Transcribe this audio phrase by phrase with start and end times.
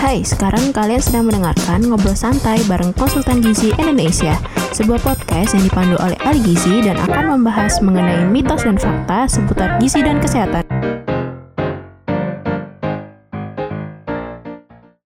[0.00, 4.32] Hai, sekarang kalian sedang mendengarkan Ngobrol Santai bareng Konsultan Gizi Indonesia,
[4.72, 9.76] sebuah podcast yang dipandu oleh ahli gizi dan akan membahas mengenai mitos dan fakta seputar
[9.76, 10.64] gizi dan kesehatan.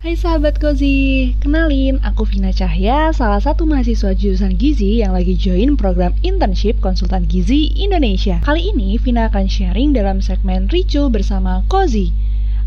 [0.00, 5.76] Hai sahabat Kozi, kenalin aku Vina Cahya, salah satu mahasiswa jurusan Gizi yang lagi join
[5.76, 8.40] program internship konsultan Gizi Indonesia.
[8.40, 12.08] Kali ini Vina akan sharing dalam segmen Ricu bersama Kozi.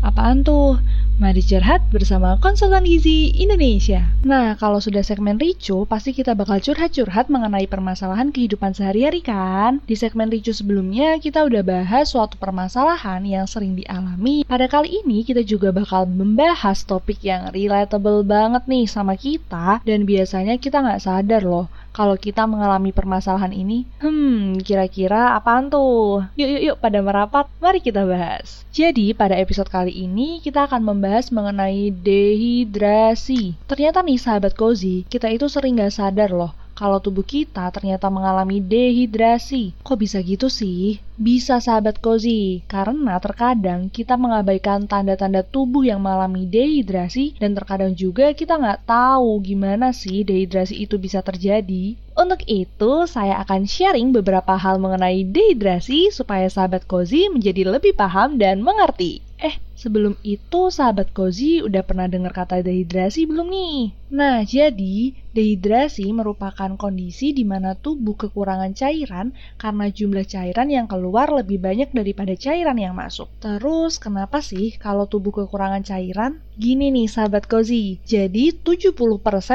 [0.00, 0.80] Apaan tuh?
[1.20, 4.08] Mari curhat bersama konsultan gizi Indonesia.
[4.24, 9.84] Nah, kalau sudah segmen Ricu, pasti kita bakal curhat-curhat mengenai permasalahan kehidupan sehari-hari kan?
[9.84, 14.48] Di segmen Ricu sebelumnya, kita udah bahas suatu permasalahan yang sering dialami.
[14.48, 20.08] Pada kali ini, kita juga bakal membahas topik yang relatable banget nih sama kita, dan
[20.08, 23.86] biasanya kita nggak sadar loh kalau kita mengalami permasalahan ini?
[23.98, 26.26] Hmm, kira-kira apaan tuh?
[26.38, 28.62] Yuk, yuk, yuk, pada merapat, mari kita bahas.
[28.70, 33.58] Jadi, pada episode kali ini kita akan membahas mengenai dehidrasi.
[33.66, 38.64] Ternyata nih sahabat Cozy, kita itu sering gak sadar loh kalau tubuh kita ternyata mengalami
[38.64, 39.76] dehidrasi.
[39.84, 40.96] Kok bisa gitu sih?
[41.20, 48.32] Bisa sahabat Kozi, karena terkadang kita mengabaikan tanda-tanda tubuh yang mengalami dehidrasi dan terkadang juga
[48.32, 52.00] kita nggak tahu gimana sih dehidrasi itu bisa terjadi.
[52.16, 58.40] Untuk itu, saya akan sharing beberapa hal mengenai dehidrasi supaya sahabat Kozi menjadi lebih paham
[58.40, 59.20] dan mengerti.
[59.36, 63.78] Eh, sebelum itu sahabat Kozi udah pernah dengar kata dehidrasi belum nih?
[64.10, 71.30] Nah, jadi dehidrasi merupakan kondisi di mana tubuh kekurangan cairan karena jumlah cairan yang keluar
[71.30, 73.30] lebih banyak daripada cairan yang masuk.
[73.38, 76.42] Terus, kenapa sih kalau tubuh kekurangan cairan?
[76.58, 78.90] Gini nih sahabat Kozi, jadi 70%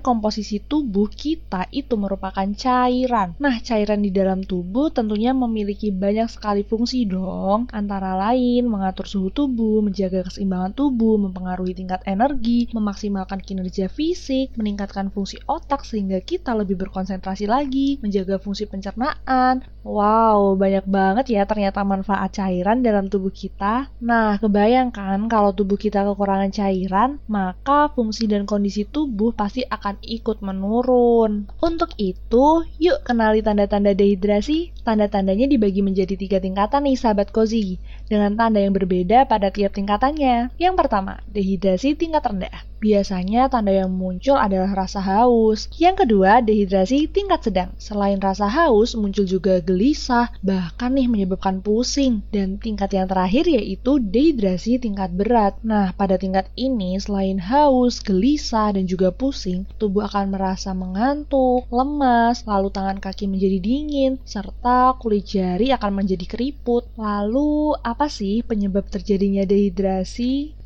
[0.00, 3.34] komposisi tubuh kita itu merupakan cairan.
[3.42, 9.28] Nah, cairan di dalam tubuh tentunya memiliki banyak sekali fungsi dong, antara lain mengatur suhu
[9.34, 16.54] tubuh, menjaga keseimbangan tubuh, mempengaruhi tingkat energi, memaksimalkan kinerja fisik, meningkatkan fungsi otak sehingga kita
[16.54, 19.64] lebih berkonsentrasi lagi, menjaga fungsi pencernaan.
[19.86, 23.86] Wow, banyak banget ya ternyata manfaat cairan dalam tubuh kita.
[24.02, 30.42] Nah, kebayangkan kalau tubuh kita kekurangan cairan maka fungsi dan kondisi tubuh pasti akan ikut
[30.42, 31.46] menurun.
[31.62, 34.74] Untuk itu, yuk kenali tanda-tanda dehidrasi.
[34.82, 40.52] Tanda-tandanya dibagi menjadi tiga tingkatan nih sahabat Kozi, dengan tanda yang berbeda pada tiap tingkatannya.
[40.60, 42.56] Yang pertama, dehidrasi tingkat rendah.
[42.76, 45.72] Biasanya tanda yang muncul adalah rasa haus.
[45.80, 47.72] Yang kedua, dehidrasi tingkat sedang.
[47.80, 52.20] Selain rasa haus, muncul juga gelisah, bahkan nih menyebabkan pusing.
[52.28, 55.56] Dan tingkat yang terakhir yaitu dehidrasi tingkat berat.
[55.64, 62.44] Nah, pada tingkat ini, selain haus, gelisah, dan juga pusing, tubuh akan merasa mengantuk, lemas,
[62.44, 66.84] lalu tangan kaki menjadi dingin, serta kulit jari akan menjadi keriput.
[67.00, 69.85] Lalu, apa sih penyebab terjadinya dehidrasi?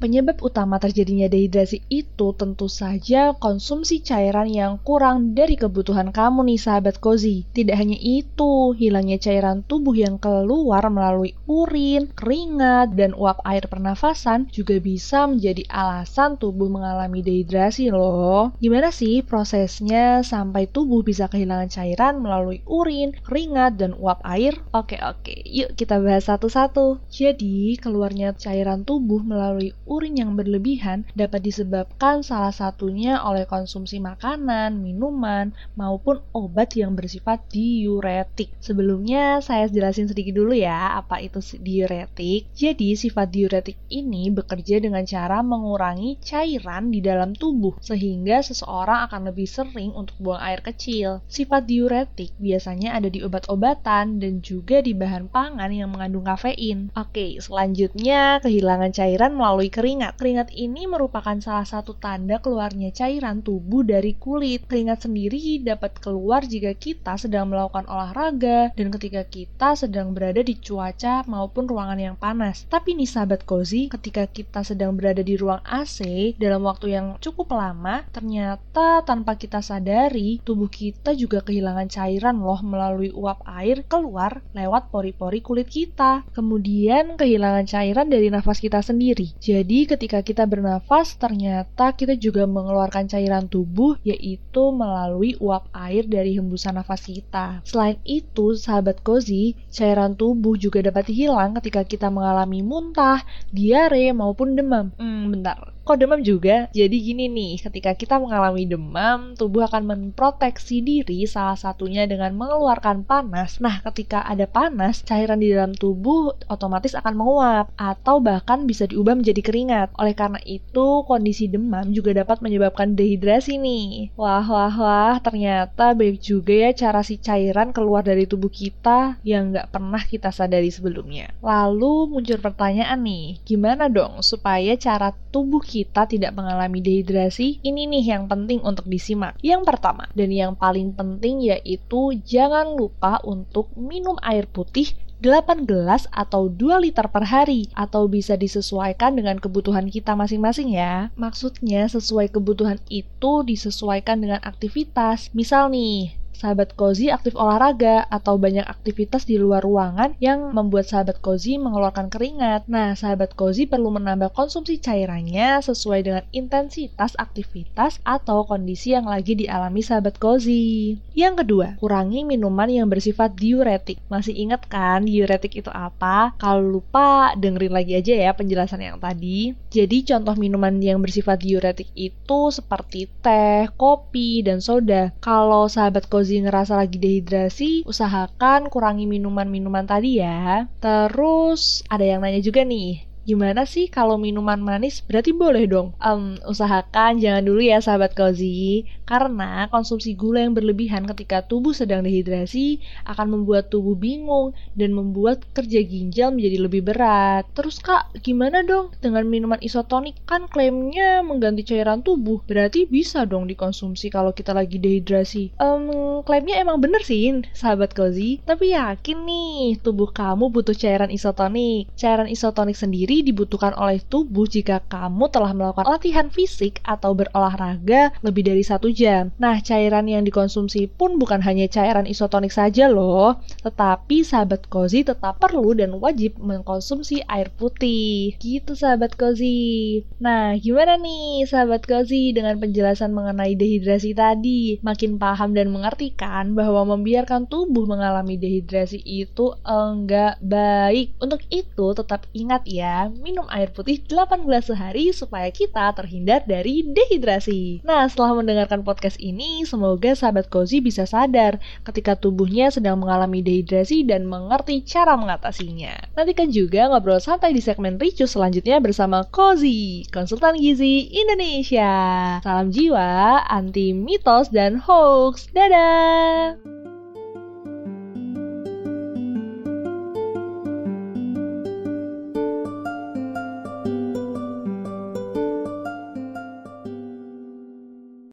[0.00, 6.60] Penyebab utama terjadinya dehidrasi itu tentu saja konsumsi cairan yang kurang dari kebutuhan kamu nih
[6.60, 7.44] sahabat Kozi.
[7.52, 14.48] Tidak hanya itu, hilangnya cairan tubuh yang keluar melalui urin, keringat, dan uap air pernafasan
[14.48, 18.56] juga bisa menjadi alasan tubuh mengalami dehidrasi loh.
[18.56, 24.56] Gimana sih prosesnya sampai tubuh bisa kehilangan cairan melalui urin, keringat, dan uap air?
[24.72, 27.04] Oke oke, yuk kita bahas satu-satu.
[27.12, 34.78] Jadi, keluarnya cairan tubuh melalui urin yang berlebihan dapat disebabkan salah satunya oleh konsumsi makanan,
[34.78, 38.52] minuman, maupun obat yang bersifat diuretik.
[38.60, 42.50] Sebelumnya saya jelasin sedikit dulu ya apa itu diuretik.
[42.52, 49.32] Jadi sifat diuretik ini bekerja dengan cara mengurangi cairan di dalam tubuh sehingga seseorang akan
[49.32, 51.24] lebih sering untuk buang air kecil.
[51.26, 56.92] Sifat diuretik biasanya ada di obat-obatan dan juga di bahan pangan yang mengandung kafein.
[56.94, 60.18] Oke, selanjutnya kehilangan cairan melalui keringat.
[60.18, 64.66] Keringat ini merupakan salah satu tanda keluarnya cairan tubuh dari kulit.
[64.66, 70.58] Keringat sendiri dapat keluar jika kita sedang melakukan olahraga dan ketika kita sedang berada di
[70.58, 72.66] cuaca maupun ruangan yang panas.
[72.66, 77.54] Tapi nih sahabat cozy, ketika kita sedang berada di ruang AC dalam waktu yang cukup
[77.54, 84.42] lama, ternyata tanpa kita sadari, tubuh kita juga kehilangan cairan loh melalui uap air keluar
[84.52, 86.26] lewat pori-pori kulit kita.
[86.34, 89.32] Kemudian kehilangan cairan dari nafas kita sendiri.
[89.40, 96.36] Jadi ketika kita bernafas, ternyata kita juga mengeluarkan cairan tubuh, yaitu melalui uap air dari
[96.36, 97.64] hembusan nafas kita.
[97.64, 104.58] Selain itu, sahabat Kozi, cairan tubuh juga dapat hilang ketika kita mengalami muntah, diare, maupun
[104.58, 104.92] demam.
[104.98, 106.70] Hmm, bentar Kok demam juga?
[106.70, 113.02] Jadi gini nih, ketika kita mengalami demam, tubuh akan memproteksi diri salah satunya dengan mengeluarkan
[113.02, 113.58] panas.
[113.58, 119.18] Nah, ketika ada panas, cairan di dalam tubuh otomatis akan menguap atau bahkan bisa diubah
[119.18, 119.90] menjadi keringat.
[119.98, 124.14] Oleh karena itu, kondisi demam juga dapat menyebabkan dehidrasi nih.
[124.14, 129.50] Wah, wah, wah, ternyata baik juga ya cara si cairan keluar dari tubuh kita yang
[129.50, 131.34] nggak pernah kita sadari sebelumnya.
[131.42, 138.16] Lalu muncul pertanyaan nih, gimana dong supaya cara tubuh kita tidak mengalami dehidrasi, ini nih
[138.16, 139.38] yang penting untuk disimak.
[139.40, 146.08] Yang pertama, dan yang paling penting yaitu jangan lupa untuk minum air putih 8 gelas
[146.08, 151.12] atau 2 liter per hari atau bisa disesuaikan dengan kebutuhan kita masing-masing ya.
[151.12, 155.28] Maksudnya sesuai kebutuhan itu disesuaikan dengan aktivitas.
[155.36, 161.20] Misal nih, sahabat Kozi aktif olahraga atau banyak aktivitas di luar ruangan yang membuat sahabat
[161.20, 162.64] Kozi mengeluarkan keringat.
[162.66, 169.36] Nah, sahabat Kozi perlu menambah konsumsi cairannya sesuai dengan intensitas aktivitas atau kondisi yang lagi
[169.36, 170.96] dialami sahabat Kozi.
[171.12, 174.00] Yang kedua, kurangi minuman yang bersifat diuretik.
[174.08, 176.32] Masih ingat kan diuretik itu apa?
[176.40, 179.52] Kalau lupa, dengerin lagi aja ya penjelasan yang tadi.
[179.68, 185.12] Jadi contoh minuman yang bersifat diuretik itu seperti teh, kopi, dan soda.
[185.20, 190.68] Kalau sahabat Kozi Rozi ngerasa lagi dehidrasi, usahakan kurangi minuman-minuman tadi ya.
[190.76, 195.04] Terus ada yang nanya juga nih, Gimana sih kalau minuman manis?
[195.04, 195.92] Berarti boleh dong.
[196.00, 202.06] Um, usahakan jangan dulu ya sahabat cozy, karena konsumsi gula yang berlebihan ketika tubuh sedang
[202.06, 207.50] dehidrasi akan membuat tubuh bingung dan membuat kerja ginjal menjadi lebih berat.
[207.50, 210.22] Terus kak, gimana dong dengan minuman isotonik?
[210.30, 215.58] Kan klaimnya mengganti cairan tubuh, berarti bisa dong dikonsumsi kalau kita lagi dehidrasi.
[215.58, 221.90] Um, klaimnya emang bener sih sahabat cozy, tapi yakin nih tubuh kamu butuh cairan isotonik.
[221.98, 228.46] Cairan isotonik sendiri dibutuhkan oleh tubuh jika kamu telah melakukan latihan fisik atau berolahraga lebih
[228.46, 228.99] dari satu jam.
[229.40, 235.40] Nah, cairan yang dikonsumsi pun bukan hanya cairan isotonik saja loh, tetapi sahabat Kozi tetap
[235.40, 238.36] perlu dan wajib mengkonsumsi air putih.
[238.36, 240.02] Gitu sahabat Kozi.
[240.20, 244.76] Nah, gimana nih sahabat Kozi dengan penjelasan mengenai dehidrasi tadi?
[244.84, 251.16] Makin paham dan mengerti kan bahwa membiarkan tubuh mengalami dehidrasi itu enggak baik.
[251.22, 256.82] Untuk itu tetap ingat ya, minum air putih 8 gelas sehari supaya kita terhindar dari
[256.84, 257.84] dehidrasi.
[257.86, 264.02] Nah, setelah mendengarkan podcast ini, semoga sahabat Cozy bisa sadar ketika tubuhnya sedang mengalami dehidrasi
[264.02, 266.18] dan mengerti cara mengatasinya.
[266.18, 271.94] Nantikan juga ngobrol santai di segmen Ricu selanjutnya bersama Cozy, konsultan gizi Indonesia.
[272.42, 275.54] Salam jiwa, anti mitos dan hoax.
[275.54, 276.79] Dadah!